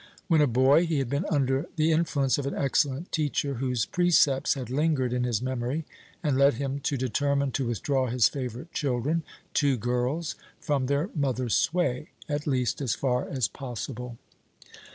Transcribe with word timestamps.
When 0.27 0.41
a 0.41 0.47
boy, 0.47 0.87
he 0.87 0.97
had 0.97 1.11
been 1.11 1.27
under 1.29 1.69
the 1.75 1.91
influence 1.91 2.39
of 2.39 2.47
an 2.47 2.55
excellent 2.55 3.11
teacher, 3.11 3.53
whose 3.61 3.85
precepts 3.85 4.55
had 4.55 4.71
lingered 4.71 5.13
in 5.13 5.25
his 5.25 5.43
memory 5.43 5.85
and 6.23 6.39
led 6.39 6.55
him 6.55 6.79
to 6.79 6.97
determine 6.97 7.51
to 7.51 7.67
withdraw 7.67 8.07
his 8.07 8.27
favourite 8.27 8.73
children 8.73 9.21
two 9.53 9.77
girls 9.77 10.33
from 10.59 10.87
their 10.87 11.11
mother's 11.13 11.53
sway, 11.53 12.09
at 12.27 12.47
least 12.47 12.81
as 12.81 12.95
far 12.95 13.29
as 13.29 13.47
possible. 13.47 14.17